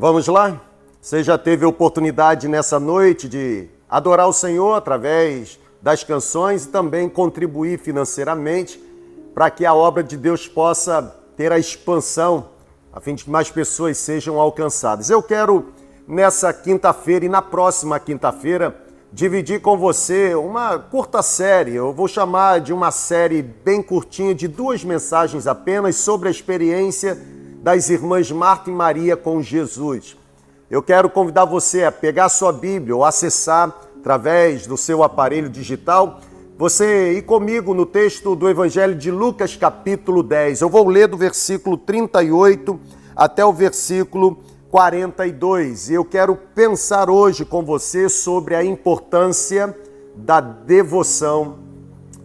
Vamos 0.00 0.28
lá? 0.28 0.60
Você 1.00 1.24
já 1.24 1.36
teve 1.36 1.66
oportunidade 1.66 2.46
nessa 2.46 2.78
noite 2.78 3.28
de 3.28 3.68
adorar 3.90 4.28
o 4.28 4.32
Senhor 4.32 4.74
através 4.74 5.58
das 5.82 6.04
canções 6.04 6.64
e 6.64 6.68
também 6.68 7.08
contribuir 7.08 7.80
financeiramente 7.80 8.80
para 9.34 9.50
que 9.50 9.66
a 9.66 9.74
obra 9.74 10.04
de 10.04 10.16
Deus 10.16 10.46
possa 10.46 11.02
ter 11.36 11.50
a 11.50 11.58
expansão, 11.58 12.50
a 12.92 13.00
fim 13.00 13.16
de 13.16 13.24
que 13.24 13.30
mais 13.30 13.50
pessoas 13.50 13.98
sejam 13.98 14.38
alcançadas. 14.38 15.10
Eu 15.10 15.20
quero, 15.20 15.72
nessa 16.06 16.52
quinta-feira 16.52 17.24
e 17.24 17.28
na 17.28 17.42
próxima 17.42 17.98
quinta-feira, 17.98 18.80
dividir 19.12 19.60
com 19.60 19.76
você 19.76 20.32
uma 20.32 20.78
curta 20.78 21.22
série. 21.22 21.74
Eu 21.74 21.92
vou 21.92 22.06
chamar 22.06 22.60
de 22.60 22.72
uma 22.72 22.92
série 22.92 23.42
bem 23.42 23.82
curtinha, 23.82 24.32
de 24.32 24.46
duas 24.46 24.84
mensagens 24.84 25.48
apenas, 25.48 25.96
sobre 25.96 26.28
a 26.28 26.30
experiência 26.30 27.18
das 27.62 27.90
irmãs 27.90 28.30
Marta 28.30 28.70
e 28.70 28.72
Maria 28.72 29.16
com 29.16 29.42
Jesus. 29.42 30.16
Eu 30.70 30.82
quero 30.82 31.10
convidar 31.10 31.44
você 31.44 31.84
a 31.84 31.92
pegar 31.92 32.28
sua 32.28 32.52
Bíblia 32.52 32.94
ou 32.94 33.04
acessar 33.04 33.74
através 33.98 34.66
do 34.66 34.76
seu 34.76 35.02
aparelho 35.02 35.48
digital, 35.48 36.20
você 36.56 37.12
ir 37.12 37.22
comigo 37.22 37.74
no 37.74 37.86
texto 37.86 38.34
do 38.34 38.48
Evangelho 38.48 38.94
de 38.94 39.10
Lucas, 39.10 39.56
capítulo 39.56 40.22
10. 40.22 40.60
Eu 40.60 40.68
vou 40.68 40.88
ler 40.88 41.08
do 41.08 41.16
versículo 41.16 41.76
38 41.76 42.78
até 43.14 43.44
o 43.44 43.52
versículo 43.52 44.38
42. 44.70 45.90
E 45.90 45.94
eu 45.94 46.04
quero 46.04 46.36
pensar 46.36 47.10
hoje 47.10 47.44
com 47.44 47.64
você 47.64 48.08
sobre 48.08 48.54
a 48.54 48.64
importância 48.64 49.76
da 50.14 50.40
devoção 50.40 51.58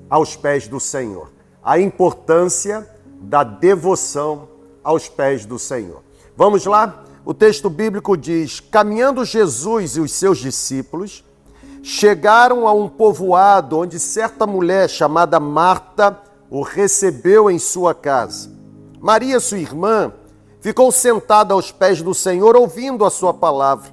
aos 0.09 0.35
pés 0.35 0.67
do 0.67 0.79
Senhor. 0.79 1.31
A 1.63 1.79
importância 1.79 2.87
da 3.21 3.43
devoção 3.43 4.52
aos 4.83 5.07
pés 5.07 5.45
do 5.45 5.57
Senhor. 5.57 6.01
Vamos 6.35 6.65
lá? 6.65 7.03
O 7.25 7.33
texto 7.33 7.69
bíblico 7.69 8.17
diz: 8.17 8.59
Caminhando 8.59 9.23
Jesus 9.23 9.95
e 9.95 10.01
os 10.01 10.11
seus 10.11 10.39
discípulos 10.39 11.23
chegaram 11.81 12.67
a 12.67 12.73
um 12.73 12.87
povoado 12.87 13.77
onde 13.79 13.99
certa 13.99 14.47
mulher 14.47 14.89
chamada 14.89 15.39
Marta 15.39 16.17
o 16.49 16.61
recebeu 16.61 17.49
em 17.49 17.59
sua 17.59 17.93
casa. 17.93 18.51
Maria, 18.99 19.39
sua 19.39 19.57
irmã, 19.57 20.13
ficou 20.61 20.91
sentada 20.91 21.53
aos 21.53 21.71
pés 21.71 22.01
do 22.01 22.13
Senhor 22.13 22.55
ouvindo 22.55 23.03
a 23.03 23.09
sua 23.09 23.33
palavra. 23.33 23.91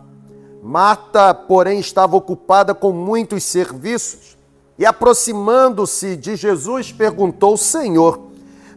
Marta, 0.63 1.35
porém, 1.35 1.81
estava 1.81 2.17
ocupada 2.17 2.75
com 2.75 2.93
muitos 2.93 3.43
serviços 3.45 4.37
e, 4.79 4.87
aproximando-se 4.87 6.17
de 6.17 6.37
Jesus, 6.37 6.93
perguntou: 6.93 7.57
Senhor, 7.57 8.30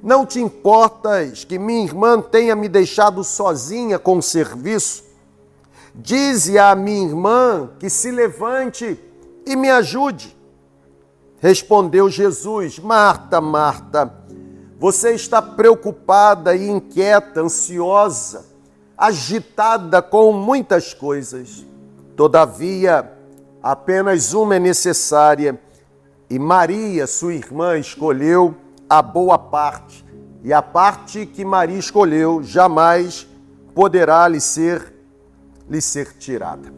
não 0.04 0.26
te 0.26 0.42
importas 0.42 1.46
que 1.46 1.58
minha 1.58 1.86
irmã 1.86 2.20
tenha 2.20 2.58
me 2.58 2.68
deixado 2.68 3.24
sozinha 3.24 3.98
com 3.98 4.18
o 4.18 4.22
serviço? 4.22 5.06
Dize 5.96 6.60
à 6.60 6.76
minha 6.76 7.08
irmã 7.08 7.70
que 7.80 7.90
se 7.90 8.12
levante 8.12 9.00
e 9.46 9.56
me 9.56 9.70
ajude. 9.70 10.36
Respondeu 11.40 12.10
Jesus: 12.10 12.80
Marta, 12.80 13.40
Marta, 13.40 14.14
você 14.78 15.14
está 15.14 15.42
preocupada 15.42 16.54
e 16.54 16.68
inquieta, 16.68 17.40
ansiosa, 17.40 18.46
agitada 18.98 20.02
com 20.02 20.34
muitas 20.34 20.94
coisas. 20.94 21.66
Todavia, 22.14 23.10
apenas 23.62 24.34
uma 24.34 24.58
é 24.58 24.60
necessária, 24.60 25.58
e 26.30 26.38
Maria, 26.38 27.08
sua 27.08 27.34
irmã, 27.34 27.78
escolheu 27.78 28.54
a 28.90 29.02
boa 29.02 29.38
parte, 29.38 30.06
e 30.44 30.52
a 30.52 30.62
parte 30.62 31.26
que 31.26 31.46
Maria 31.46 31.80
escolheu 31.80 32.44
jamais 32.44 33.28
poderá 33.74 34.28
lhe 34.28 34.42
ser, 34.42 34.94
lhe 35.70 35.82
ser 35.82 36.14
tirada. 36.18 36.72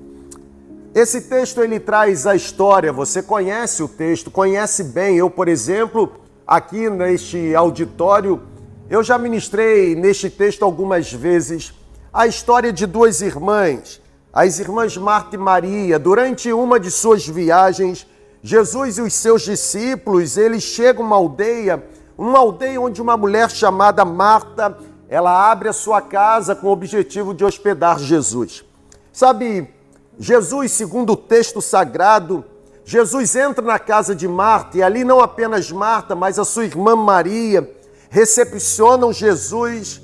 Esse 0.93 1.21
texto 1.21 1.61
ele 1.61 1.77
traz 1.77 2.25
a 2.25 2.35
história, 2.35 2.93
você 2.93 3.21
conhece 3.21 3.83
o 3.83 3.87
texto, 3.87 4.31
conhece 4.31 4.81
bem. 4.81 5.17
Eu, 5.17 5.29
por 5.29 5.49
exemplo, 5.49 6.13
aqui 6.47 6.89
neste 6.89 7.53
auditório, 7.53 8.41
eu 8.89 9.03
já 9.03 9.17
ministrei 9.17 9.93
neste 9.93 10.29
texto 10.29 10.63
algumas 10.63 11.11
vezes 11.11 11.73
a 12.13 12.27
história 12.27 12.71
de 12.71 12.85
duas 12.85 13.19
irmãs, 13.19 14.01
as 14.31 14.59
irmãs 14.59 14.95
Marta 14.95 15.35
e 15.35 15.37
Maria. 15.37 15.99
Durante 15.99 16.53
uma 16.53 16.79
de 16.79 16.89
suas 16.89 17.27
viagens, 17.27 18.07
Jesus 18.41 18.97
e 18.97 19.01
os 19.01 19.13
seus 19.15 19.41
discípulos, 19.41 20.37
eles 20.37 20.63
chegam 20.63 21.03
a 21.03 21.07
uma 21.07 21.15
aldeia 21.17 21.83
uma 22.17 22.39
aldeia 22.39 22.79
onde 22.79 23.01
uma 23.01 23.17
mulher 23.17 23.49
chamada 23.49 24.05
Marta, 24.05 24.77
ela 25.09 25.51
abre 25.51 25.69
a 25.69 25.73
sua 25.73 26.01
casa 26.01 26.55
com 26.55 26.67
o 26.67 26.71
objetivo 26.71 27.33
de 27.33 27.43
hospedar 27.43 27.99
Jesus. 27.99 28.63
Sabe, 29.11 29.69
Jesus, 30.17 30.71
segundo 30.71 31.13
o 31.13 31.17
texto 31.17 31.61
sagrado, 31.61 32.43
Jesus 32.83 33.35
entra 33.35 33.63
na 33.65 33.79
casa 33.79 34.15
de 34.15 34.27
Marta 34.27 34.77
e 34.77 34.83
ali 34.83 35.03
não 35.03 35.19
apenas 35.19 35.71
Marta, 35.71 36.15
mas 36.15 36.39
a 36.39 36.45
sua 36.45 36.65
irmã 36.65 36.95
Maria 36.95 37.69
recepcionam 38.09 39.11
Jesus 39.11 40.01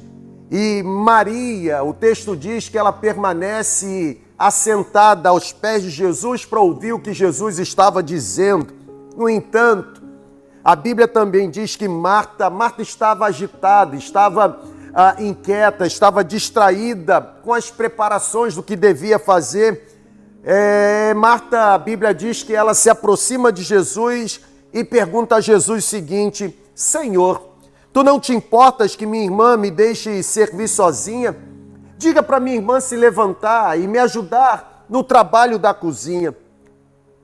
e 0.49 0.83
Maria, 0.83 1.81
o 1.81 1.93
texto 1.93 2.35
diz 2.35 2.67
que 2.67 2.77
ela 2.77 2.91
permanece 2.91 4.19
assentada 4.37 5.29
aos 5.29 5.53
pés 5.53 5.83
de 5.83 5.89
Jesus 5.89 6.43
para 6.43 6.59
ouvir 6.59 6.91
o 6.91 6.99
que 6.99 7.13
Jesus 7.13 7.57
estava 7.57 8.03
dizendo. 8.03 8.73
No 9.15 9.29
entanto, 9.29 10.00
a 10.63 10.75
Bíblia 10.75 11.07
também 11.07 11.49
diz 11.49 11.75
que 11.75 11.87
Marta, 11.87 12.49
Marta 12.49 12.81
estava 12.81 13.25
agitada, 13.25 13.95
estava 13.95 14.61
ah, 14.93 15.15
inquieta, 15.19 15.87
estava 15.87 16.23
distraída 16.23 17.19
com 17.43 17.53
as 17.53 17.71
preparações 17.71 18.53
do 18.53 18.61
que 18.61 18.75
devia 18.75 19.17
fazer. 19.17 19.87
É, 20.43 21.13
Marta, 21.15 21.73
a 21.73 21.77
Bíblia 21.77 22.13
diz 22.13 22.43
que 22.43 22.53
ela 22.53 22.73
se 22.73 22.89
aproxima 22.89 23.51
de 23.51 23.63
Jesus 23.63 24.41
e 24.73 24.83
pergunta 24.83 25.35
a 25.35 25.41
Jesus 25.41 25.83
o 25.83 25.87
seguinte: 25.87 26.57
Senhor, 26.75 27.41
tu 27.91 28.03
não 28.03 28.19
te 28.19 28.33
importas 28.33 28.95
que 28.95 29.05
minha 29.05 29.23
irmã 29.25 29.57
me 29.57 29.71
deixe 29.71 30.21
servir 30.21 30.67
sozinha? 30.67 31.35
Diga 31.97 32.21
para 32.21 32.39
minha 32.39 32.57
irmã 32.57 32.79
se 32.79 32.95
levantar 32.95 33.79
e 33.79 33.87
me 33.87 33.97
ajudar 33.97 34.85
no 34.89 35.03
trabalho 35.03 35.57
da 35.57 35.73
cozinha. 35.73 36.35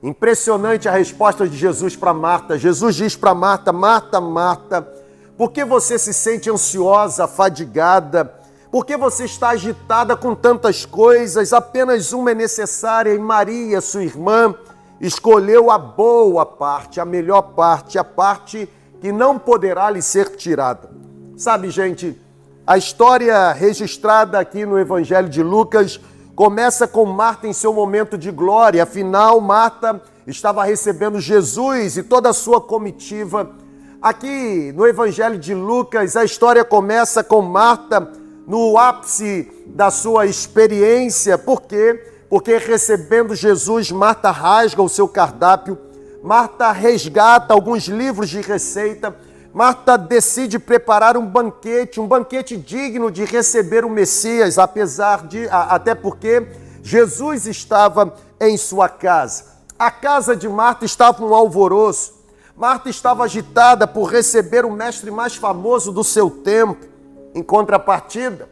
Impressionante 0.02 0.88
a 0.88 0.92
resposta 0.92 1.48
de 1.48 1.56
Jesus 1.56 1.96
para 1.96 2.14
Marta. 2.14 2.56
Jesus 2.56 2.94
diz 2.94 3.16
para 3.16 3.34
Marta: 3.34 3.72
Marta, 3.72 4.20
Marta, 4.20 4.88
por 5.36 5.50
que 5.50 5.64
você 5.64 5.98
se 5.98 6.14
sente 6.14 6.48
ansiosa, 6.48 7.26
fadigada? 7.26 8.34
Por 8.70 8.84
que 8.84 8.96
você 8.96 9.24
está 9.24 9.50
agitada 9.50 10.16
com 10.16 10.34
tantas 10.34 10.84
coisas? 10.84 11.52
Apenas 11.52 12.12
uma 12.12 12.30
é 12.30 12.34
necessária 12.34 13.14
e 13.14 13.18
Maria, 13.18 13.80
sua 13.80 14.04
irmã, 14.04 14.54
escolheu 15.00 15.70
a 15.70 15.78
boa 15.78 16.44
parte, 16.44 17.00
a 17.00 17.04
melhor 17.04 17.42
parte, 17.42 17.98
a 17.98 18.04
parte 18.04 18.68
que 19.00 19.10
não 19.10 19.38
poderá 19.38 19.90
lhe 19.90 20.02
ser 20.02 20.36
tirada. 20.36 20.90
Sabe, 21.36 21.70
gente, 21.70 22.20
a 22.66 22.76
história 22.76 23.52
registrada 23.52 24.38
aqui 24.38 24.66
no 24.66 24.78
Evangelho 24.78 25.28
de 25.28 25.42
Lucas 25.42 25.98
Começa 26.38 26.86
com 26.86 27.04
Marta 27.04 27.48
em 27.48 27.52
seu 27.52 27.72
momento 27.72 28.16
de 28.16 28.30
glória, 28.30 28.84
afinal, 28.84 29.40
Marta 29.40 30.00
estava 30.24 30.62
recebendo 30.62 31.18
Jesus 31.18 31.96
e 31.96 32.02
toda 32.04 32.28
a 32.28 32.32
sua 32.32 32.60
comitiva. 32.60 33.56
Aqui 34.00 34.70
no 34.72 34.86
Evangelho 34.86 35.36
de 35.36 35.52
Lucas, 35.52 36.16
a 36.16 36.24
história 36.24 36.64
começa 36.64 37.24
com 37.24 37.42
Marta 37.42 38.12
no 38.46 38.78
ápice 38.78 39.50
da 39.66 39.90
sua 39.90 40.26
experiência. 40.26 41.36
Por 41.36 41.62
quê? 41.62 42.00
Porque 42.30 42.56
recebendo 42.56 43.34
Jesus, 43.34 43.90
Marta 43.90 44.30
rasga 44.30 44.80
o 44.80 44.88
seu 44.88 45.08
cardápio, 45.08 45.76
Marta 46.22 46.70
resgata 46.70 47.52
alguns 47.52 47.88
livros 47.88 48.28
de 48.28 48.40
receita 48.40 49.12
Marta 49.52 49.96
decide 49.96 50.58
preparar 50.58 51.16
um 51.16 51.24
banquete, 51.24 52.00
um 52.00 52.06
banquete 52.06 52.56
digno 52.56 53.10
de 53.10 53.24
receber 53.24 53.84
o 53.84 53.90
Messias, 53.90 54.58
apesar 54.58 55.26
de 55.26 55.48
até 55.50 55.94
porque 55.94 56.46
Jesus 56.82 57.46
estava 57.46 58.14
em 58.40 58.56
sua 58.56 58.88
casa. 58.88 59.44
A 59.78 59.90
casa 59.90 60.36
de 60.36 60.48
Marta 60.48 60.84
estava 60.84 61.24
um 61.24 61.34
alvoroço. 61.34 62.18
Marta 62.56 62.90
estava 62.90 63.24
agitada 63.24 63.86
por 63.86 64.04
receber 64.04 64.64
o 64.64 64.70
mestre 64.70 65.10
mais 65.10 65.36
famoso 65.36 65.92
do 65.92 66.04
seu 66.04 66.28
tempo. 66.28 66.86
Em 67.34 67.42
contrapartida, 67.42 68.48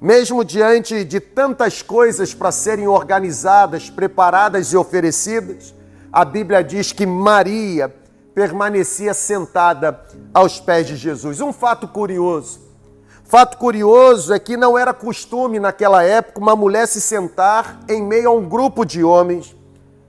mesmo 0.00 0.44
diante 0.44 1.04
de 1.04 1.20
tantas 1.20 1.82
coisas 1.82 2.32
para 2.32 2.52
serem 2.52 2.86
organizadas, 2.86 3.90
preparadas 3.90 4.72
e 4.72 4.76
oferecidas, 4.76 5.74
a 6.12 6.24
Bíblia 6.24 6.62
diz 6.62 6.92
que 6.92 7.04
Maria 7.04 7.94
permanecia 8.34 9.12
sentada 9.14 10.00
aos 10.32 10.60
pés 10.60 10.86
de 10.86 10.96
Jesus. 10.96 11.40
Um 11.40 11.52
fato 11.52 11.88
curioso. 11.88 12.60
Fato 13.24 13.58
curioso 13.58 14.34
é 14.34 14.38
que 14.38 14.56
não 14.56 14.76
era 14.76 14.92
costume 14.92 15.60
naquela 15.60 16.02
época 16.02 16.40
uma 16.40 16.56
mulher 16.56 16.88
se 16.88 17.00
sentar 17.00 17.80
em 17.88 18.02
meio 18.02 18.28
a 18.28 18.32
um 18.32 18.48
grupo 18.48 18.84
de 18.84 19.04
homens. 19.04 19.56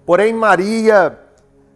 Porém, 0.05 0.33
Maria, 0.33 1.19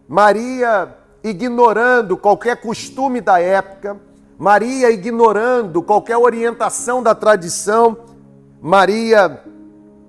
Maria, 0.08 0.96
ignorando 1.22 2.16
qualquer 2.16 2.60
costume 2.60 3.20
da 3.20 3.40
época, 3.40 3.96
Maria 4.36 4.90
ignorando 4.90 5.82
qualquer 5.82 6.16
orientação 6.16 7.02
da 7.02 7.14
tradição, 7.14 7.96
Maria 8.60 9.40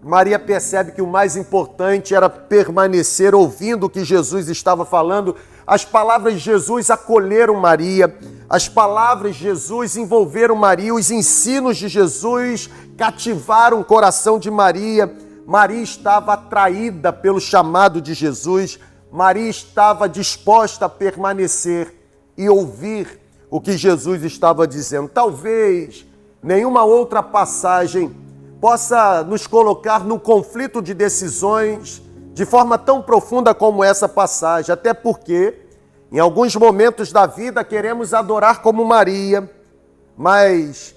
Maria 0.07 0.39
percebe 0.39 0.93
que 0.93 1.01
o 1.01 1.07
mais 1.07 1.35
importante 1.35 2.15
era 2.15 2.29
permanecer 2.29 3.35
ouvindo 3.35 3.85
o 3.85 3.89
que 3.89 4.05
Jesus 4.05 4.47
estava 4.47 4.85
falando. 4.85 5.35
As 5.67 5.83
palavras 5.83 6.35
de 6.35 6.39
Jesus 6.39 6.89
acolheram 6.89 7.53
Maria, 7.55 8.17
as 8.49 8.69
palavras 8.69 9.35
de 9.35 9.41
Jesus 9.41 9.97
envolveram 9.97 10.55
Maria, 10.55 10.95
os 10.95 11.11
ensinos 11.11 11.75
de 11.75 11.89
Jesus 11.89 12.69
cativaram 12.97 13.81
o 13.81 13.83
coração 13.83 14.39
de 14.39 14.49
Maria. 14.49 15.13
Maria 15.45 15.81
estava 15.81 16.31
atraída 16.33 17.11
pelo 17.11 17.41
chamado 17.41 17.99
de 17.99 18.13
Jesus, 18.13 18.79
Maria 19.11 19.49
estava 19.49 20.07
disposta 20.07 20.85
a 20.85 20.89
permanecer 20.89 21.93
e 22.37 22.47
ouvir 22.47 23.19
o 23.49 23.59
que 23.59 23.77
Jesus 23.77 24.23
estava 24.23 24.65
dizendo. 24.65 25.09
Talvez 25.09 26.05
nenhuma 26.41 26.85
outra 26.85 27.21
passagem 27.21 28.15
possa 28.61 29.21
nos 29.21 29.45
colocar 29.45 30.05
no 30.05 30.17
conflito 30.17 30.81
de 30.81 30.93
decisões 30.93 32.01
de 32.37 32.45
forma 32.45 32.77
tão 32.77 33.01
profunda 33.01 33.51
como 33.51 33.83
essa 33.83 34.07
passagem, 34.07 34.71
até 34.71 34.93
porque 34.93 35.55
em 36.11 36.19
alguns 36.19 36.55
momentos 36.55 37.11
da 37.11 37.25
vida 37.25 37.63
queremos 37.63 38.13
adorar 38.13 38.61
como 38.61 38.85
Maria, 38.85 39.51
mas 40.15 40.93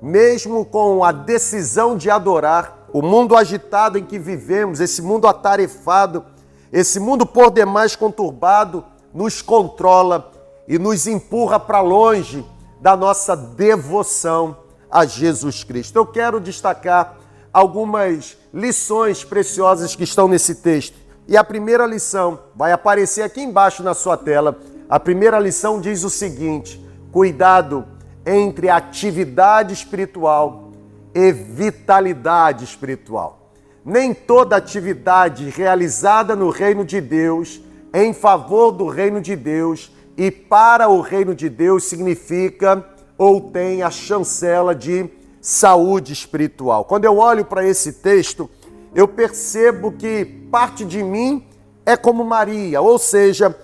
mesmo 0.00 0.64
com 0.64 1.02
a 1.02 1.10
decisão 1.10 1.96
de 1.96 2.08
adorar, 2.08 2.86
o 2.92 3.02
mundo 3.02 3.36
agitado 3.36 3.98
em 3.98 4.04
que 4.04 4.16
vivemos, 4.16 4.78
esse 4.78 5.02
mundo 5.02 5.26
atarefado, 5.26 6.24
esse 6.72 7.00
mundo 7.00 7.26
por 7.26 7.50
demais 7.50 7.96
conturbado, 7.96 8.84
nos 9.12 9.42
controla 9.42 10.30
e 10.68 10.78
nos 10.78 11.08
empurra 11.08 11.58
para 11.58 11.80
longe 11.80 12.46
da 12.80 12.96
nossa 12.96 13.36
devoção 13.36 14.56
a 14.88 15.04
Jesus 15.04 15.64
Cristo. 15.64 15.96
Eu 15.96 16.06
quero 16.06 16.38
destacar 16.38 17.15
algumas 17.56 18.36
lições 18.52 19.24
preciosas 19.24 19.96
que 19.96 20.04
estão 20.04 20.28
nesse 20.28 20.56
texto. 20.56 20.94
E 21.26 21.38
a 21.38 21.42
primeira 21.42 21.86
lição 21.86 22.38
vai 22.54 22.70
aparecer 22.70 23.22
aqui 23.22 23.40
embaixo 23.40 23.82
na 23.82 23.94
sua 23.94 24.14
tela. 24.14 24.60
A 24.90 25.00
primeira 25.00 25.38
lição 25.38 25.80
diz 25.80 26.04
o 26.04 26.10
seguinte: 26.10 26.78
cuidado 27.10 27.86
entre 28.26 28.68
atividade 28.68 29.72
espiritual 29.72 30.70
e 31.14 31.32
vitalidade 31.32 32.62
espiritual. 32.62 33.50
Nem 33.82 34.12
toda 34.12 34.56
atividade 34.56 35.48
realizada 35.48 36.36
no 36.36 36.50
reino 36.50 36.84
de 36.84 37.00
Deus, 37.00 37.62
em 37.94 38.12
favor 38.12 38.70
do 38.70 38.86
reino 38.86 39.18
de 39.18 39.34
Deus 39.34 39.90
e 40.14 40.30
para 40.30 40.90
o 40.90 41.00
reino 41.00 41.34
de 41.34 41.48
Deus 41.48 41.84
significa 41.84 42.84
ou 43.16 43.40
tem 43.50 43.82
a 43.82 43.90
chancela 43.90 44.74
de 44.74 45.08
saúde 45.46 46.12
espiritual. 46.12 46.84
Quando 46.84 47.04
eu 47.04 47.18
olho 47.18 47.44
para 47.44 47.64
esse 47.64 47.92
texto, 47.92 48.50
eu 48.92 49.06
percebo 49.06 49.92
que 49.92 50.24
parte 50.50 50.84
de 50.84 51.04
mim 51.04 51.46
é 51.84 51.96
como 51.96 52.24
Maria, 52.24 52.80
ou 52.80 52.98
seja, 52.98 53.56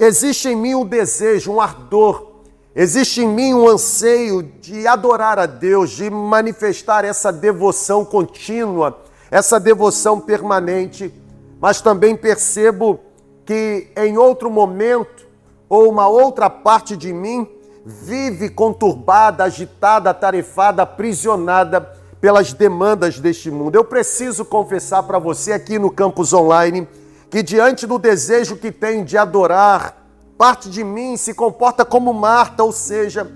existe 0.00 0.48
em 0.48 0.56
mim 0.56 0.74
um 0.74 0.84
desejo, 0.84 1.52
um 1.52 1.60
ardor, 1.60 2.32
existe 2.74 3.22
em 3.22 3.28
mim 3.28 3.54
um 3.54 3.68
anseio 3.68 4.42
de 4.42 4.84
adorar 4.84 5.38
a 5.38 5.46
Deus, 5.46 5.90
de 5.90 6.10
manifestar 6.10 7.04
essa 7.04 7.32
devoção 7.32 8.04
contínua, 8.04 9.00
essa 9.30 9.60
devoção 9.60 10.18
permanente, 10.18 11.14
mas 11.60 11.80
também 11.80 12.16
percebo 12.16 12.98
que 13.46 13.92
em 13.96 14.18
outro 14.18 14.50
momento 14.50 15.24
ou 15.68 15.88
uma 15.88 16.08
outra 16.08 16.50
parte 16.50 16.96
de 16.96 17.12
mim 17.12 17.48
vive 17.88 18.50
conturbada, 18.50 19.44
agitada, 19.44 20.10
atarefada, 20.10 20.82
aprisionada 20.82 21.80
pelas 22.20 22.52
demandas 22.52 23.18
deste 23.18 23.50
mundo. 23.50 23.76
Eu 23.76 23.84
preciso 23.84 24.44
confessar 24.44 25.02
para 25.04 25.18
você 25.18 25.52
aqui 25.52 25.78
no 25.78 25.90
campus 25.90 26.34
online 26.34 26.86
que, 27.30 27.42
diante 27.42 27.86
do 27.86 27.98
desejo 27.98 28.56
que 28.56 28.70
tem 28.70 29.04
de 29.04 29.16
adorar, 29.16 29.96
parte 30.36 30.68
de 30.68 30.84
mim 30.84 31.16
se 31.16 31.32
comporta 31.32 31.82
como 31.82 32.12
Marta, 32.12 32.62
ou 32.62 32.72
seja, 32.72 33.30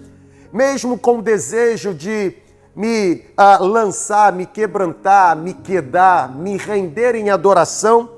mesmo 0.52 0.98
com 0.98 1.18
o 1.18 1.22
desejo 1.22 1.94
de 1.94 2.34
me 2.76 3.24
uh, 3.38 3.64
lançar, 3.64 4.34
me 4.34 4.44
quebrantar, 4.44 5.34
me 5.34 5.54
quedar, 5.54 6.34
me 6.34 6.58
render 6.58 7.14
em 7.14 7.30
adoração, 7.30 8.10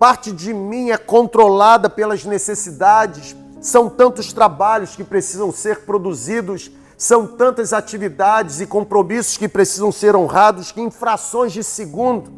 parte 0.00 0.32
de 0.32 0.52
mim 0.52 0.90
é 0.90 0.96
controlada 0.96 1.88
pelas 1.88 2.24
necessidades, 2.24 3.36
são 3.60 3.88
tantos 3.88 4.32
trabalhos 4.32 4.96
que 4.96 5.04
precisam 5.04 5.52
ser 5.52 5.80
produzidos, 5.80 6.70
são 6.96 7.26
tantas 7.26 7.72
atividades 7.72 8.60
e 8.60 8.66
compromissos 8.66 9.36
que 9.36 9.48
precisam 9.48 9.92
ser 9.92 10.16
honrados 10.16 10.72
que 10.72 10.80
em 10.80 10.90
frações 10.90 11.52
de 11.52 11.62
segundo 11.62 12.32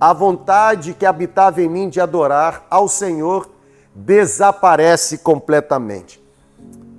a 0.00 0.12
vontade 0.12 0.94
que 0.94 1.04
habitava 1.04 1.60
em 1.60 1.68
mim 1.68 1.88
de 1.88 2.00
adorar 2.00 2.66
ao 2.70 2.88
Senhor 2.88 3.50
desaparece 3.94 5.18
completamente. 5.18 6.22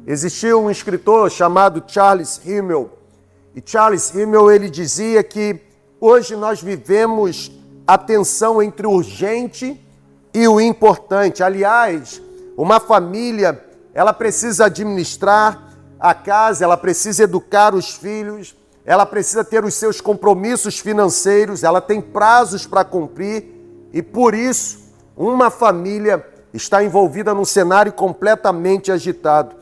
Existiu 0.06 0.62
um 0.62 0.70
escritor 0.70 1.32
chamado 1.32 1.84
Charles 1.88 2.42
Himmel, 2.46 2.90
e 3.56 3.64
Charles 3.66 4.14
Himmel 4.14 4.52
ele 4.52 4.70
dizia 4.70 5.24
que 5.24 5.62
hoje 6.00 6.36
nós 6.36 6.62
vivemos 6.62 7.52
a 7.88 7.98
tensão 7.98 8.62
entre 8.62 8.86
o 8.86 8.92
urgente 8.92 9.80
e 10.34 10.48
o 10.48 10.60
importante. 10.60 11.42
Aliás, 11.42 12.22
uma 12.62 12.78
família, 12.78 13.58
ela 13.94 14.12
precisa 14.12 14.66
administrar 14.66 15.78
a 15.98 16.14
casa, 16.14 16.66
ela 16.66 16.76
precisa 16.76 17.24
educar 17.24 17.74
os 17.74 17.96
filhos, 17.96 18.54
ela 18.84 19.06
precisa 19.06 19.46
ter 19.46 19.64
os 19.64 19.76
seus 19.76 20.02
compromissos 20.02 20.78
financeiros, 20.78 21.64
ela 21.64 21.80
tem 21.80 22.02
prazos 22.02 22.68
para 22.68 22.84
cumprir 22.84 23.46
e 23.94 24.02
por 24.02 24.36
isso 24.36 24.92
uma 25.16 25.50
família 25.50 26.22
está 26.54 26.84
envolvida 26.84 27.34
num 27.34 27.46
cenário 27.46 27.94
completamente 27.94 28.92
agitado. 28.92 29.56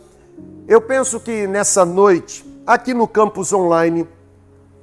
Eu 0.68 0.82
penso 0.82 1.20
que 1.20 1.46
nessa 1.46 1.86
noite, 1.86 2.44
aqui 2.66 2.96
no 2.96 3.08
campus 3.08 3.54
online, 3.54 4.10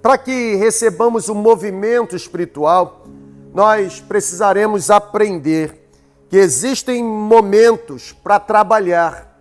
para 0.00 0.16
que 0.16 0.55
recebamos 0.55 1.28
um 1.28 1.34
movimento 1.34 2.14
espiritual, 2.14 3.06
nós 3.52 4.00
precisaremos 4.00 4.88
aprender 4.88 5.83
que 6.34 6.38
existem 6.38 7.00
momentos 7.04 8.12
para 8.12 8.40
trabalhar, 8.40 9.38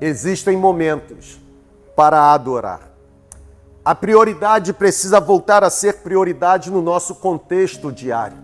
existem 0.00 0.56
momentos 0.56 1.40
para 1.96 2.32
adorar. 2.32 2.92
A 3.84 3.92
prioridade 3.92 4.72
precisa 4.72 5.18
voltar 5.18 5.64
a 5.64 5.68
ser 5.68 5.94
prioridade 5.94 6.70
no 6.70 6.80
nosso 6.80 7.16
contexto 7.16 7.90
diário. 7.90 8.38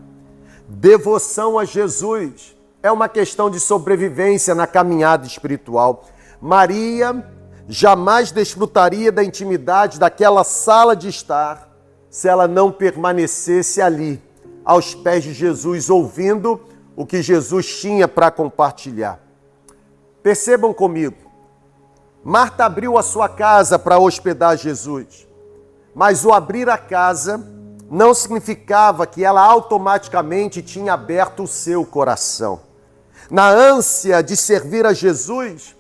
Devoção 0.69 1.57
a 1.57 1.65
Jesus 1.65 2.57
é 2.83 2.91
uma 2.91 3.09
questão 3.09 3.49
de 3.49 3.61
sobrevivência 3.61 4.53
na 4.53 4.67
caminhada 4.67 5.25
espiritual. 5.25 6.07
Maria 6.41 7.25
jamais 7.69 8.33
desfrutaria 8.33 9.13
da 9.13 9.23
intimidade 9.23 10.01
daquela 10.01 10.43
sala 10.43 10.97
de 10.97 11.11
estar 11.11 11.73
se 12.11 12.27
ela 12.27 12.49
não 12.49 12.73
permanecesse 12.73 13.81
ali, 13.81 14.21
aos 14.65 14.97
pés 14.97 15.23
de 15.23 15.33
Jesus, 15.33 15.89
ouvindo 15.89 16.74
o 16.97 17.05
que 17.05 17.23
Jesus 17.23 17.81
tinha 17.81 18.07
para 18.07 18.31
compartilhar. 18.31 19.21
Percebam 20.23 20.73
comigo, 20.73 21.17
Marta 22.23 22.65
abriu 22.65 22.97
a 22.97 23.03
sua 23.03 23.29
casa 23.29 23.79
para 23.79 23.99
hospedar 23.99 24.57
Jesus, 24.57 25.29
mas 25.95 26.25
o 26.25 26.33
abrir 26.33 26.69
a 26.71 26.79
casa 26.79 27.47
não 27.91 28.15
significava 28.15 29.07
que 29.07 29.23
ela 29.23 29.43
automaticamente 29.43 30.63
tinha 30.63 30.95
aberto 30.95 31.43
o 31.43 31.47
seu 31.47 31.85
coração. 31.85 32.61
Na 33.31 33.49
ânsia 33.49 34.23
de 34.23 34.37
servir 34.37 34.87
a 34.87 34.93
Jesus, 34.93 35.77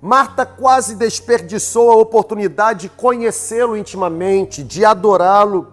Marta 0.00 0.46
quase 0.46 0.96
desperdiçou 0.96 1.90
a 1.90 1.96
oportunidade 1.96 2.82
de 2.82 2.88
conhecê-lo 2.88 3.76
intimamente, 3.76 4.62
de 4.62 4.84
adorá-lo. 4.84 5.72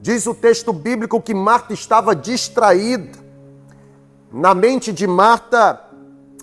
Diz 0.00 0.26
o 0.26 0.34
texto 0.34 0.72
bíblico 0.72 1.20
que 1.20 1.34
Marta 1.34 1.72
estava 1.72 2.14
distraída 2.14 3.17
na 4.32 4.54
mente 4.54 4.92
de 4.92 5.06
Marta, 5.06 5.80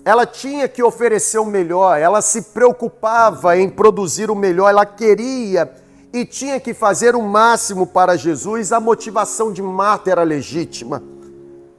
ela 0.04 0.26
tinha 0.26 0.68
que 0.68 0.82
oferecer 0.82 1.38
o 1.38 1.44
melhor, 1.44 1.98
ela 1.98 2.22
se 2.22 2.42
preocupava 2.42 3.56
em 3.56 3.68
produzir 3.68 4.30
o 4.30 4.36
melhor, 4.36 4.68
ela 4.68 4.86
queria 4.86 5.70
e 6.12 6.24
tinha 6.24 6.58
que 6.60 6.72
fazer 6.72 7.14
o 7.14 7.22
máximo 7.22 7.86
para 7.86 8.16
Jesus. 8.16 8.72
A 8.72 8.80
motivação 8.80 9.52
de 9.52 9.62
Marta 9.62 10.10
era 10.10 10.22
legítima. 10.22 11.02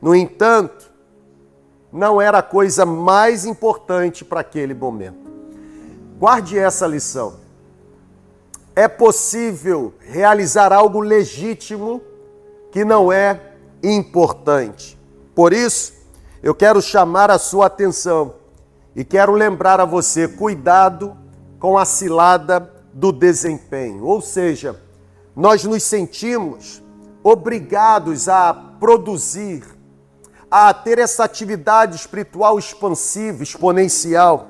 No 0.01 0.15
entanto, 0.15 0.91
não 1.91 2.21
era 2.21 2.39
a 2.39 2.43
coisa 2.43 2.85
mais 2.85 3.45
importante 3.45 4.23
para 4.23 4.41
aquele 4.41 4.73
momento. 4.73 5.27
Guarde 6.19 6.57
essa 6.57 6.85
lição. 6.85 7.35
É 8.75 8.87
possível 8.87 9.93
realizar 9.99 10.71
algo 10.71 10.99
legítimo 10.99 12.01
que 12.71 12.85
não 12.85 13.11
é 13.11 13.41
importante. 13.81 14.97
Por 15.33 15.53
isso, 15.53 15.96
eu 16.41 16.53
quero 16.53 16.81
chamar 16.81 17.31
a 17.31 17.39
sua 17.39 17.65
atenção 17.65 18.35
e 18.95 19.03
quero 19.03 19.33
lembrar 19.33 19.79
a 19.79 19.85
você: 19.85 20.27
cuidado 20.27 21.15
com 21.59 21.77
a 21.77 21.85
cilada 21.85 22.71
do 22.93 23.11
desempenho. 23.11 24.05
Ou 24.05 24.21
seja, 24.21 24.79
nós 25.35 25.63
nos 25.63 25.83
sentimos 25.83 26.81
obrigados 27.23 28.29
a 28.29 28.53
produzir, 28.79 29.63
a 30.49 30.73
ter 30.73 30.99
essa 30.99 31.23
atividade 31.23 31.95
espiritual 31.95 32.57
expansiva, 32.57 33.43
exponencial. 33.43 34.47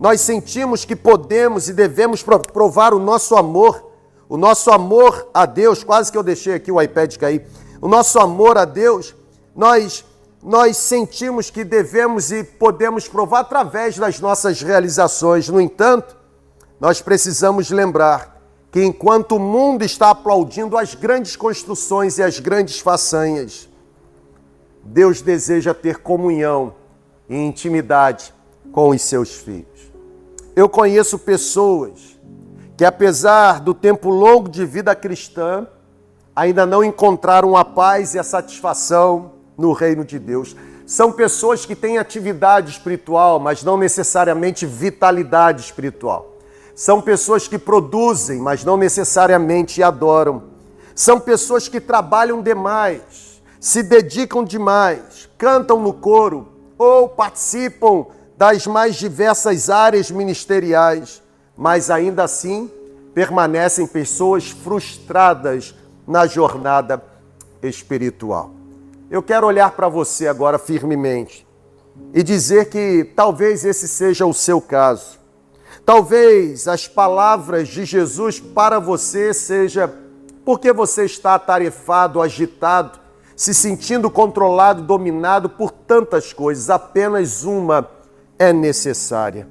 Nós 0.00 0.20
sentimos 0.20 0.84
que 0.84 0.96
podemos 0.96 1.68
e 1.68 1.72
devemos 1.72 2.22
provar 2.22 2.94
o 2.94 2.98
nosso 2.98 3.36
amor, 3.36 3.90
o 4.28 4.36
nosso 4.36 4.70
amor 4.70 5.28
a 5.32 5.44
Deus. 5.44 5.82
Quase 5.82 6.10
que 6.10 6.18
eu 6.18 6.22
deixei 6.22 6.54
aqui 6.54 6.70
o 6.70 6.80
iPad 6.80 7.16
cair. 7.16 7.46
O 7.80 7.88
nosso 7.88 8.18
amor 8.18 8.58
a 8.58 8.64
Deus, 8.64 9.14
nós 9.54 10.04
nós 10.42 10.76
sentimos 10.76 11.50
que 11.50 11.64
devemos 11.64 12.30
e 12.30 12.44
podemos 12.44 13.08
provar 13.08 13.40
através 13.40 13.98
das 13.98 14.20
nossas 14.20 14.62
realizações. 14.62 15.48
No 15.48 15.60
entanto, 15.60 16.16
nós 16.80 17.00
precisamos 17.00 17.70
lembrar 17.70 18.40
que 18.70 18.84
enquanto 18.84 19.36
o 19.36 19.40
mundo 19.40 19.84
está 19.84 20.10
aplaudindo 20.10 20.76
as 20.76 20.94
grandes 20.94 21.34
construções 21.34 22.18
e 22.18 22.22
as 22.22 22.38
grandes 22.38 22.78
façanhas, 22.78 23.68
Deus 24.84 25.20
deseja 25.20 25.74
ter 25.74 25.98
comunhão 25.98 26.74
e 27.28 27.36
intimidade 27.36 28.32
com 28.72 28.90
os 28.90 29.02
seus 29.02 29.34
filhos. 29.34 29.92
Eu 30.54 30.68
conheço 30.68 31.18
pessoas 31.18 32.18
que, 32.76 32.84
apesar 32.84 33.60
do 33.60 33.74
tempo 33.74 34.08
longo 34.08 34.48
de 34.48 34.64
vida 34.64 34.94
cristã, 34.94 35.66
ainda 36.34 36.64
não 36.64 36.84
encontraram 36.84 37.56
a 37.56 37.64
paz 37.64 38.14
e 38.14 38.18
a 38.18 38.22
satisfação 38.22 39.37
no 39.58 39.72
reino 39.72 40.04
de 40.04 40.20
Deus. 40.20 40.54
São 40.86 41.10
pessoas 41.10 41.66
que 41.66 41.74
têm 41.74 41.98
atividade 41.98 42.70
espiritual, 42.70 43.40
mas 43.40 43.64
não 43.64 43.76
necessariamente 43.76 44.64
vitalidade 44.64 45.60
espiritual. 45.60 46.36
São 46.74 47.00
pessoas 47.00 47.48
que 47.48 47.58
produzem, 47.58 48.38
mas 48.40 48.64
não 48.64 48.76
necessariamente 48.76 49.82
adoram. 49.82 50.44
São 50.94 51.18
pessoas 51.18 51.66
que 51.66 51.80
trabalham 51.80 52.40
demais, 52.40 53.42
se 53.60 53.82
dedicam 53.82 54.44
demais, 54.44 55.28
cantam 55.36 55.80
no 55.80 55.92
coro 55.92 56.48
ou 56.78 57.08
participam 57.08 58.06
das 58.36 58.66
mais 58.68 58.94
diversas 58.94 59.68
áreas 59.68 60.10
ministeriais, 60.12 61.20
mas 61.56 61.90
ainda 61.90 62.22
assim 62.22 62.70
permanecem 63.12 63.84
pessoas 63.84 64.50
frustradas 64.50 65.74
na 66.06 66.26
jornada 66.26 67.02
espiritual. 67.60 68.57
Eu 69.10 69.22
quero 69.22 69.46
olhar 69.46 69.70
para 69.70 69.88
você 69.88 70.28
agora 70.28 70.58
firmemente 70.58 71.46
e 72.12 72.22
dizer 72.22 72.68
que 72.68 73.10
talvez 73.16 73.64
esse 73.64 73.88
seja 73.88 74.26
o 74.26 74.34
seu 74.34 74.60
caso. 74.60 75.18
Talvez 75.82 76.68
as 76.68 76.86
palavras 76.86 77.68
de 77.68 77.86
Jesus 77.86 78.38
para 78.38 78.78
você 78.78 79.32
seja 79.32 79.90
porque 80.44 80.74
você 80.74 81.06
está 81.06 81.34
atarefado, 81.36 82.20
agitado, 82.20 82.98
se 83.34 83.54
sentindo 83.54 84.10
controlado, 84.10 84.82
dominado 84.82 85.48
por 85.48 85.70
tantas 85.70 86.34
coisas. 86.34 86.68
Apenas 86.68 87.44
uma 87.44 87.88
é 88.38 88.52
necessária. 88.52 89.48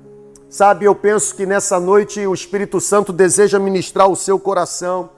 Sabe, 0.47 0.85
eu 0.85 0.93
penso 0.93 1.35
que 1.35 1.47
nessa 1.47 1.79
noite 1.79 2.25
o 2.27 2.33
Espírito 2.33 2.79
Santo 2.79 3.11
deseja 3.11 3.57
ministrar 3.57 4.07
o 4.07 4.15
seu 4.15 4.39
coração, 4.39 5.09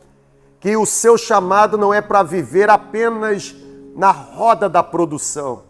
que 0.61 0.77
o 0.77 0.85
seu 0.85 1.17
chamado 1.17 1.77
não 1.77 1.93
é 1.93 1.99
para 2.01 2.23
viver 2.23 2.69
apenas 2.69 3.53
na 3.95 4.11
roda 4.11 4.69
da 4.69 4.83
produção. 4.83 5.63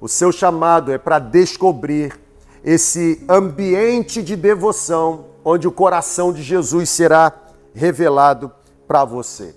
O 0.00 0.08
seu 0.08 0.30
chamado 0.30 0.92
é 0.92 0.98
para 0.98 1.18
descobrir 1.18 2.18
esse 2.64 3.24
ambiente 3.28 4.22
de 4.22 4.36
devoção 4.36 5.26
onde 5.44 5.66
o 5.66 5.72
coração 5.72 6.32
de 6.32 6.42
Jesus 6.42 6.90
será 6.90 7.32
revelado 7.74 8.50
para 8.86 9.04
você. 9.04 9.54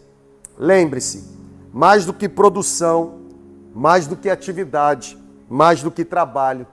Lembre-se, 0.57 1.27
mais 1.73 2.05
do 2.05 2.13
que 2.13 2.29
produção, 2.29 3.19
mais 3.73 4.07
do 4.07 4.15
que 4.15 4.29
atividade, 4.29 5.17
mais 5.49 5.81
do 5.81 5.91
que 5.91 6.05
trabalho, 6.05 6.65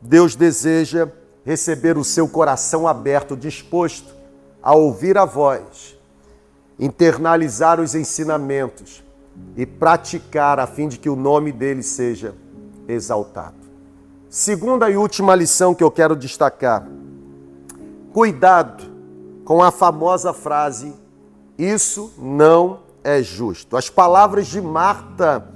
Deus 0.00 0.34
deseja 0.34 1.08
receber 1.44 1.96
o 1.96 2.04
seu 2.04 2.28
coração 2.28 2.86
aberto, 2.86 3.36
disposto 3.36 4.14
a 4.62 4.74
ouvir 4.74 5.16
a 5.16 5.24
voz, 5.24 5.96
internalizar 6.78 7.80
os 7.80 7.94
ensinamentos 7.94 9.02
e 9.56 9.66
praticar 9.66 10.60
a 10.60 10.66
fim 10.66 10.88
de 10.88 10.98
que 10.98 11.10
o 11.10 11.16
nome 11.16 11.50
dele 11.50 11.82
seja 11.82 12.34
exaltado. 12.86 13.56
Segunda 14.28 14.90
e 14.90 14.96
última 14.96 15.34
lição 15.34 15.74
que 15.74 15.82
eu 15.82 15.90
quero 15.90 16.14
destacar: 16.14 16.86
cuidado 18.12 18.84
com 19.44 19.62
a 19.62 19.70
famosa 19.70 20.32
frase, 20.32 20.94
isso 21.56 22.12
não 22.18 22.80
é 23.02 23.22
justo. 23.22 23.76
As 23.76 23.88
palavras 23.88 24.46
de 24.46 24.60
Marta, 24.60 25.48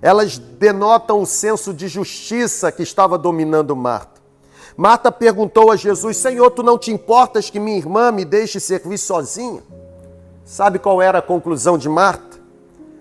elas 0.00 0.38
denotam 0.38 1.20
o 1.20 1.26
senso 1.26 1.74
de 1.74 1.88
justiça 1.88 2.70
que 2.70 2.82
estava 2.82 3.18
dominando 3.18 3.74
Marta. 3.74 4.20
Marta 4.76 5.10
perguntou 5.12 5.70
a 5.70 5.76
Jesus: 5.76 6.16
Senhor, 6.16 6.50
tu 6.52 6.62
não 6.62 6.78
te 6.78 6.90
importas 6.92 7.50
que 7.50 7.58
minha 7.60 7.76
irmã 7.76 8.10
me 8.10 8.24
deixe 8.24 8.60
servir 8.60 8.98
sozinha? 8.98 9.62
Sabe 10.44 10.78
qual 10.78 11.02
era 11.02 11.18
a 11.18 11.22
conclusão 11.22 11.76
de 11.76 11.88
Marta? 11.88 12.29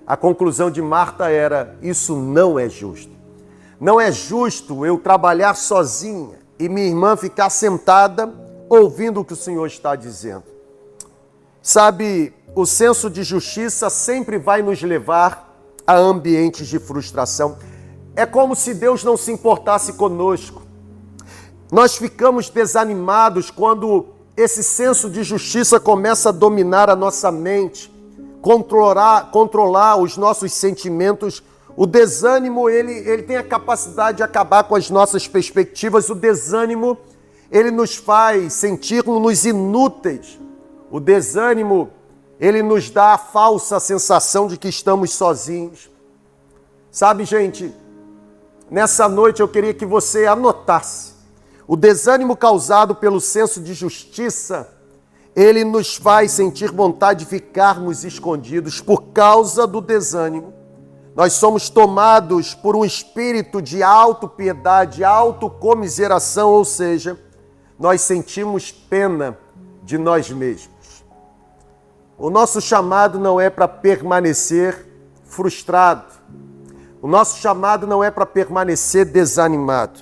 A 0.10 0.18
conclusão 0.18 0.72
de 0.72 0.82
Marta 0.82 1.30
era: 1.30 1.78
Isso 1.84 2.16
não 2.16 2.58
é 2.58 2.68
justo. 2.68 3.12
Não 3.80 4.02
é 4.02 4.12
justo 4.12 4.84
eu 4.84 4.98
trabalhar 4.98 5.54
sozinha 5.54 6.40
e 6.58 6.68
minha 6.68 6.88
irmã 6.88 7.16
ficar 7.16 7.52
sentada 7.52 8.34
ouvindo 8.68 9.20
o 9.20 9.26
que 9.26 9.34
o 9.34 9.36
Senhor 9.36 9.68
está 9.68 9.96
dizendo. 9.96 10.46
Sabe, 11.62 12.34
o 12.56 12.66
senso 12.66 13.08
de 13.08 13.22
justiça 13.22 13.88
sempre 13.88 14.40
vai 14.40 14.64
nos 14.64 14.82
levar 14.82 15.56
a 15.86 15.96
ambientes 15.96 16.68
de 16.68 16.80
frustração. 16.80 17.60
É 18.16 18.26
como 18.26 18.56
se 18.56 18.74
Deus 18.74 19.04
não 19.04 19.16
se 19.16 19.32
importasse 19.32 19.94
conosco. 19.94 20.64
Nós 21.72 21.96
ficamos 21.96 22.50
desanimados 22.50 23.52
quando 23.52 24.08
esse 24.36 24.64
senso 24.64 25.08
de 25.08 25.22
justiça 25.22 25.80
começa 25.80 26.30
a 26.30 26.32
dominar 26.32 26.90
a 26.90 26.96
nossa 26.96 27.32
mente, 27.32 27.94
controlar, 28.42 29.32
controlar 29.32 29.98
os 29.98 30.18
nossos 30.18 30.54
sentimentos 30.54 31.44
o 31.80 31.86
desânimo, 31.86 32.70
ele, 32.70 32.92
ele 32.92 33.24
tem 33.24 33.38
a 33.38 33.44
capacidade 33.44 34.18
de 34.18 34.24
acabar 34.24 34.66
com 34.66 34.76
as 34.76 34.90
nossas 34.90 35.30
perspectivas. 35.30 36.10
O 36.10 36.14
desânimo, 36.16 36.98
ele 37.50 37.72
nos 37.72 37.96
faz 37.96 38.52
sentir-nos 38.52 39.46
inúteis. 39.46 40.38
O 40.92 41.00
desânimo, 41.00 41.90
ele 42.38 42.62
nos 42.62 42.90
dá 42.90 43.14
a 43.14 43.18
falsa 43.18 43.80
sensação 43.80 44.46
de 44.48 44.58
que 44.58 44.68
estamos 44.68 45.14
sozinhos. 45.14 45.90
Sabe, 46.92 47.24
gente, 47.24 47.74
nessa 48.70 49.08
noite 49.08 49.40
eu 49.40 49.48
queria 49.48 49.74
que 49.74 49.86
você 49.86 50.26
anotasse. 50.26 51.14
O 51.66 51.78
desânimo 51.78 52.36
causado 52.36 52.94
pelo 52.94 53.22
senso 53.22 53.62
de 53.62 53.74
justiça, 53.74 54.68
ele 55.40 55.64
nos 55.64 55.96
faz 55.96 56.32
sentir 56.32 56.72
vontade 56.72 57.20
de 57.20 57.26
ficarmos 57.26 58.04
escondidos 58.04 58.82
por 58.82 59.04
causa 59.14 59.66
do 59.66 59.80
desânimo 59.82 60.60
nós 61.20 61.34
somos 61.34 61.70
tomados 61.70 62.56
por 62.56 62.78
um 62.78 62.86
espírito 62.86 63.62
de 63.62 63.84
autopiedade, 63.84 65.04
autocomiseração, 65.04 66.50
ou 66.50 66.64
seja, 66.64 67.20
nós 67.78 68.00
sentimos 68.00 68.72
pena 68.72 69.38
de 69.84 69.98
nós 69.98 70.30
mesmos. 70.30 71.04
O 72.18 72.30
nosso 72.30 72.62
chamado 72.62 73.20
não 73.20 73.38
é 73.38 73.50
para 73.50 73.68
permanecer 73.68 74.88
frustrado. 75.26 76.06
O 77.02 77.08
nosso 77.10 77.42
chamado 77.42 77.86
não 77.86 78.02
é 78.02 78.10
para 78.10 78.26
permanecer 78.26 79.04
desanimado. 79.04 80.00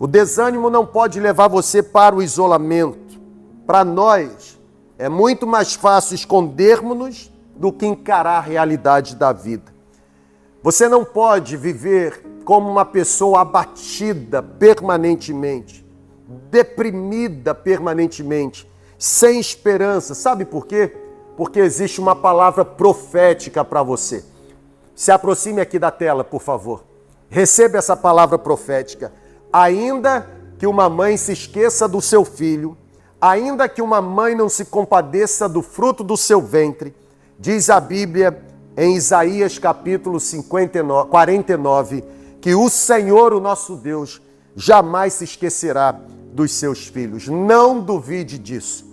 O 0.00 0.08
desânimo 0.08 0.68
não 0.68 0.84
pode 0.84 1.20
levar 1.20 1.46
você 1.46 1.80
para 1.80 2.16
o 2.16 2.20
isolamento. 2.20 3.20
Para 3.64 3.84
nós, 3.84 4.58
é 5.00 5.08
muito 5.08 5.46
mais 5.46 5.72
fácil 5.72 6.14
escondermos-nos 6.14 7.32
do 7.56 7.72
que 7.72 7.86
encarar 7.86 8.36
a 8.36 8.40
realidade 8.42 9.16
da 9.16 9.32
vida. 9.32 9.72
Você 10.62 10.90
não 10.90 11.06
pode 11.06 11.56
viver 11.56 12.22
como 12.44 12.68
uma 12.68 12.84
pessoa 12.84 13.40
abatida 13.40 14.42
permanentemente, 14.42 15.86
deprimida 16.50 17.54
permanentemente, 17.54 18.70
sem 18.98 19.40
esperança. 19.40 20.14
Sabe 20.14 20.44
por 20.44 20.66
quê? 20.66 20.94
Porque 21.34 21.60
existe 21.60 21.98
uma 21.98 22.14
palavra 22.14 22.62
profética 22.62 23.64
para 23.64 23.82
você. 23.82 24.22
Se 24.94 25.10
aproxime 25.10 25.62
aqui 25.62 25.78
da 25.78 25.90
tela, 25.90 26.22
por 26.22 26.42
favor. 26.42 26.84
Receba 27.30 27.78
essa 27.78 27.96
palavra 27.96 28.38
profética. 28.38 29.10
Ainda 29.50 30.28
que 30.58 30.66
uma 30.66 30.90
mãe 30.90 31.16
se 31.16 31.32
esqueça 31.32 31.88
do 31.88 32.02
seu 32.02 32.22
filho, 32.22 32.76
ainda 33.20 33.68
que 33.68 33.82
uma 33.82 34.00
mãe 34.00 34.34
não 34.34 34.48
se 34.48 34.64
compadeça 34.64 35.48
do 35.48 35.60
fruto 35.62 36.02
do 36.02 36.16
seu 36.16 36.40
ventre, 36.40 36.94
diz 37.38 37.68
a 37.68 37.78
Bíblia 37.78 38.42
em 38.76 38.96
Isaías 38.96 39.58
capítulo 39.58 40.18
59, 40.18 41.10
49, 41.10 42.04
que 42.40 42.54
o 42.54 42.70
Senhor, 42.70 43.34
o 43.34 43.40
nosso 43.40 43.76
Deus, 43.76 44.22
jamais 44.56 45.14
se 45.14 45.24
esquecerá 45.24 45.92
dos 46.32 46.52
seus 46.52 46.86
filhos. 46.86 47.28
Não 47.28 47.80
duvide 47.80 48.38
disso. 48.38 48.88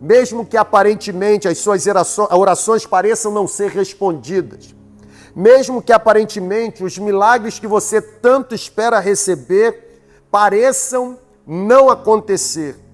Mesmo 0.00 0.44
que 0.44 0.56
aparentemente 0.56 1.48
as 1.48 1.58
suas 1.58 1.86
orações 2.30 2.86
pareçam 2.86 3.32
não 3.32 3.48
ser 3.48 3.70
respondidas, 3.70 4.74
mesmo 5.34 5.82
que 5.82 5.92
aparentemente 5.92 6.84
os 6.84 6.98
milagres 6.98 7.58
que 7.58 7.66
você 7.66 8.00
tanto 8.00 8.54
espera 8.54 9.00
receber 9.00 10.02
pareçam 10.30 11.18
não 11.46 11.88
acontecer. 11.88 12.85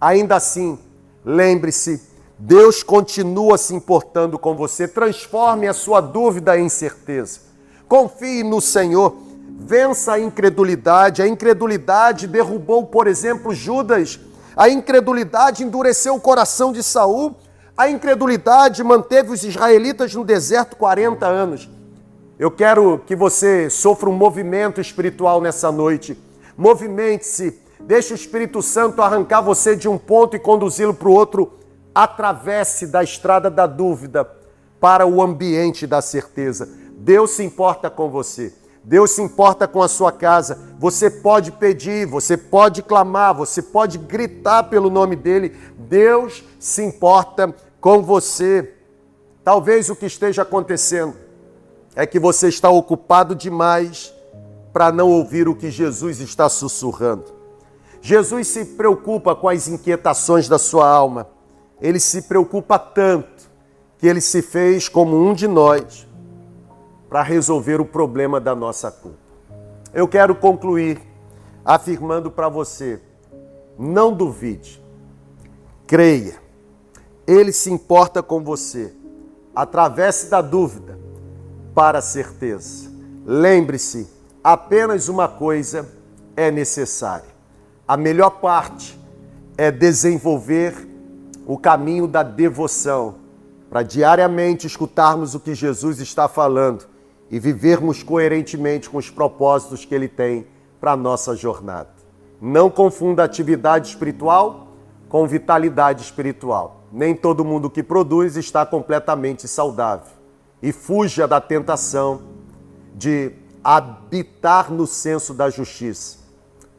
Ainda 0.00 0.36
assim, 0.36 0.78
lembre-se, 1.24 2.00
Deus 2.38 2.84
continua 2.84 3.58
se 3.58 3.74
importando 3.74 4.38
com 4.38 4.54
você. 4.54 4.86
Transforme 4.86 5.66
a 5.66 5.72
sua 5.72 6.00
dúvida 6.00 6.58
em 6.58 6.68
certeza. 6.68 7.40
Confie 7.88 8.44
no 8.44 8.60
Senhor. 8.60 9.16
Vença 9.58 10.12
a 10.12 10.20
incredulidade. 10.20 11.20
A 11.20 11.26
incredulidade 11.26 12.28
derrubou, 12.28 12.86
por 12.86 13.08
exemplo, 13.08 13.52
Judas. 13.52 14.20
A 14.56 14.68
incredulidade 14.68 15.64
endureceu 15.64 16.14
o 16.14 16.20
coração 16.20 16.72
de 16.72 16.82
Saul. 16.82 17.34
A 17.76 17.88
incredulidade 17.88 18.84
manteve 18.84 19.32
os 19.32 19.42
israelitas 19.42 20.14
no 20.14 20.24
deserto 20.24 20.76
40 20.76 21.26
anos. 21.26 21.68
Eu 22.38 22.52
quero 22.52 23.00
que 23.04 23.16
você 23.16 23.68
sofra 23.68 24.08
um 24.08 24.12
movimento 24.12 24.80
espiritual 24.80 25.40
nessa 25.40 25.72
noite. 25.72 26.16
Movimente-se. 26.56 27.66
Deixe 27.80 28.12
o 28.12 28.16
Espírito 28.16 28.62
Santo 28.62 29.02
arrancar 29.02 29.40
você 29.40 29.76
de 29.76 29.88
um 29.88 29.96
ponto 29.96 30.36
e 30.36 30.38
conduzi-lo 30.38 30.94
para 30.94 31.08
o 31.08 31.12
outro 31.12 31.58
atravesse 31.94 32.86
da 32.86 33.02
estrada 33.02 33.50
da 33.50 33.66
dúvida 33.66 34.28
para 34.80 35.06
o 35.06 35.20
ambiente 35.20 35.86
da 35.86 36.00
certeza. 36.00 36.68
Deus 36.92 37.32
se 37.32 37.42
importa 37.42 37.90
com 37.90 38.08
você. 38.08 38.52
Deus 38.84 39.10
se 39.10 39.22
importa 39.22 39.66
com 39.66 39.82
a 39.82 39.88
sua 39.88 40.12
casa. 40.12 40.58
Você 40.78 41.10
pode 41.10 41.52
pedir, 41.52 42.06
você 42.06 42.36
pode 42.36 42.82
clamar, 42.82 43.34
você 43.34 43.60
pode 43.60 43.98
gritar 43.98 44.64
pelo 44.64 44.88
nome 44.88 45.16
dele. 45.16 45.56
Deus 45.76 46.44
se 46.58 46.82
importa 46.82 47.54
com 47.80 48.02
você. 48.02 48.74
Talvez 49.44 49.90
o 49.90 49.96
que 49.96 50.06
esteja 50.06 50.42
acontecendo 50.42 51.14
é 51.94 52.06
que 52.06 52.18
você 52.18 52.48
está 52.48 52.70
ocupado 52.70 53.34
demais 53.34 54.14
para 54.72 54.92
não 54.92 55.10
ouvir 55.10 55.48
o 55.48 55.54
que 55.54 55.70
Jesus 55.70 56.20
está 56.20 56.48
sussurrando. 56.48 57.37
Jesus 58.00 58.48
se 58.48 58.64
preocupa 58.64 59.34
com 59.34 59.48
as 59.48 59.68
inquietações 59.68 60.48
da 60.48 60.58
sua 60.58 60.88
alma 60.88 61.26
ele 61.80 62.00
se 62.00 62.22
preocupa 62.22 62.78
tanto 62.78 63.48
que 63.98 64.06
ele 64.06 64.20
se 64.20 64.42
fez 64.42 64.88
como 64.88 65.16
um 65.16 65.32
de 65.32 65.46
nós 65.46 66.06
para 67.08 67.22
resolver 67.22 67.80
o 67.80 67.84
problema 67.84 68.40
da 68.40 68.54
nossa 68.54 68.90
culpa. 68.90 69.16
Eu 69.94 70.06
quero 70.06 70.34
concluir 70.34 71.00
afirmando 71.64 72.30
para 72.30 72.48
você: 72.48 73.00
não 73.78 74.12
duvide, 74.12 74.82
creia, 75.86 76.36
ele 77.26 77.52
se 77.52 77.70
importa 77.70 78.22
com 78.22 78.42
você. 78.42 78.94
Atravesse 79.54 80.30
da 80.30 80.40
dúvida 80.40 80.96
para 81.74 81.98
a 81.98 82.02
certeza. 82.02 82.88
Lembre-se, 83.26 84.08
apenas 84.42 85.08
uma 85.08 85.26
coisa 85.26 85.88
é 86.36 86.48
necessária. 86.48 87.37
A 87.88 87.96
melhor 87.96 88.28
parte 88.32 89.00
é 89.56 89.70
desenvolver 89.70 90.86
o 91.46 91.56
caminho 91.56 92.06
da 92.06 92.22
devoção, 92.22 93.14
para 93.70 93.82
diariamente 93.82 94.66
escutarmos 94.66 95.34
o 95.34 95.40
que 95.40 95.54
Jesus 95.54 95.98
está 95.98 96.28
falando 96.28 96.84
e 97.30 97.40
vivermos 97.40 98.02
coerentemente 98.02 98.90
com 98.90 98.98
os 98.98 99.08
propósitos 99.08 99.86
que 99.86 99.94
Ele 99.94 100.06
tem 100.06 100.46
para 100.78 100.92
a 100.92 100.96
nossa 100.98 101.34
jornada. 101.34 101.88
Não 102.38 102.68
confunda 102.68 103.24
atividade 103.24 103.88
espiritual 103.88 104.68
com 105.08 105.26
vitalidade 105.26 106.02
espiritual. 106.02 106.82
Nem 106.92 107.14
todo 107.14 107.42
mundo 107.42 107.70
que 107.70 107.82
produz 107.82 108.36
está 108.36 108.66
completamente 108.66 109.48
saudável. 109.48 110.12
E 110.62 110.72
fuja 110.72 111.26
da 111.26 111.40
tentação 111.40 112.20
de 112.94 113.32
habitar 113.64 114.70
no 114.70 114.86
senso 114.86 115.32
da 115.32 115.48
justiça. 115.48 116.18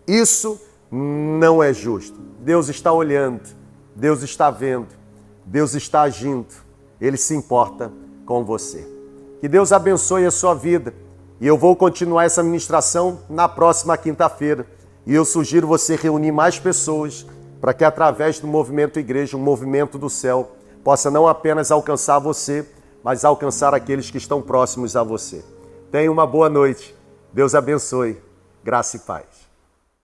Isso 0.07 0.68
não 0.91 1.61
é 1.61 1.73
justo. 1.73 2.19
Deus 2.39 2.69
está 2.69 2.91
olhando 2.91 3.59
Deus 3.99 4.23
está 4.23 4.49
vendo, 4.49 4.87
Deus 5.45 5.75
está 5.75 6.03
agindo, 6.03 6.47
Ele 7.01 7.17
se 7.17 7.35
importa 7.35 7.91
com 8.25 8.45
você. 8.45 8.87
Que 9.41 9.47
Deus 9.47 9.73
abençoe 9.73 10.25
a 10.25 10.31
sua 10.31 10.53
vida. 10.53 10.93
E 11.41 11.45
eu 11.45 11.57
vou 11.57 11.75
continuar 11.75 12.23
essa 12.23 12.41
ministração 12.41 13.19
na 13.29 13.47
próxima 13.49 13.97
quinta-feira. 13.97 14.65
E 15.05 15.13
eu 15.13 15.25
sugiro 15.25 15.67
você 15.67 15.97
reunir 15.97 16.31
mais 16.31 16.59
pessoas 16.59 17.25
para 17.59 17.73
que, 17.73 17.83
através 17.83 18.39
do 18.39 18.47
movimento 18.47 18.99
igreja, 18.99 19.35
o 19.35 19.39
movimento 19.39 19.97
do 19.97 20.09
céu, 20.09 20.51
possa 20.81 21.11
não 21.11 21.27
apenas 21.27 21.71
alcançar 21.71 22.19
você, 22.19 22.65
mas 23.03 23.25
alcançar 23.25 23.73
aqueles 23.73 24.09
que 24.09 24.17
estão 24.17 24.41
próximos 24.41 24.95
a 24.95 25.03
você. 25.03 25.43
Tenha 25.91 26.11
uma 26.11 26.25
boa 26.25 26.49
noite. 26.49 26.95
Deus 27.33 27.53
abençoe. 27.53 28.17
Graça 28.63 28.95
e 28.95 28.99
paz. 28.99 29.38